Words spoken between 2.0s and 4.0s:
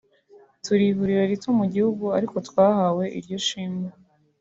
ariko twahawe iryo shimwe